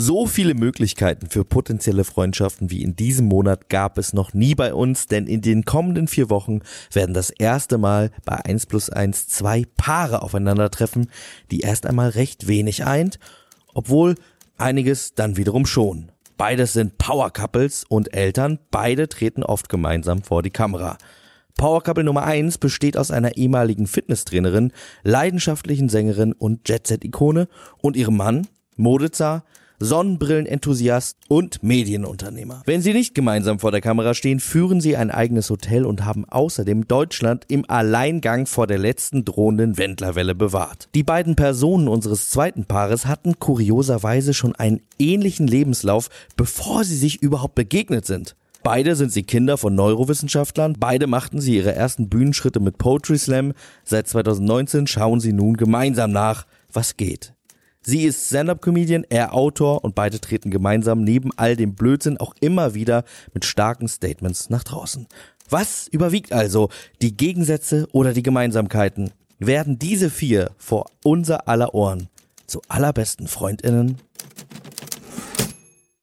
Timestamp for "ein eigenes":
34.96-35.50